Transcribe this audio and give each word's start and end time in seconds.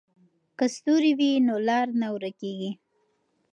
که 0.57 0.65
ستوري 0.75 1.11
وي 1.19 1.31
نو 1.47 1.55
لار 1.67 1.87
نه 2.01 2.07
ورکېږي. 2.13 2.71